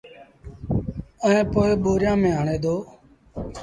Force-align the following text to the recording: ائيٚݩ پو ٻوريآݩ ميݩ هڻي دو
ائيٚݩ 1.25 1.47
پو 1.51 1.61
ٻوريآݩ 1.83 2.19
ميݩ 2.21 2.37
هڻي 2.39 2.57
دو 2.63 2.75